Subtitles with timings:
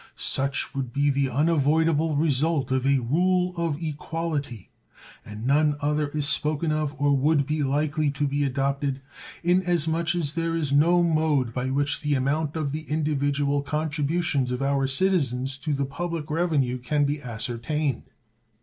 [0.15, 4.71] Such would be the unavoidable result of a rule of equality
[5.23, 8.99] (and none other is spoken of or would be likely to be adopted),
[9.43, 13.61] in as much as there is no mode by which the amount of the individual
[13.61, 18.09] contributions of our citizens to the public revenue can be ascertained.